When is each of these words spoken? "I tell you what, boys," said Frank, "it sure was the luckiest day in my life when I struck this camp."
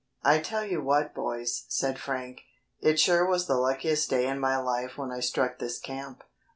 "I 0.23 0.39
tell 0.39 0.65
you 0.65 0.81
what, 0.83 1.13
boys," 1.13 1.65
said 1.67 1.99
Frank, 1.99 2.41
"it 2.79 2.99
sure 2.99 3.23
was 3.23 3.45
the 3.45 3.53
luckiest 3.55 4.09
day 4.09 4.25
in 4.25 4.39
my 4.39 4.57
life 4.57 4.97
when 4.97 5.11
I 5.11 5.19
struck 5.19 5.59
this 5.59 5.77
camp." 5.77 6.23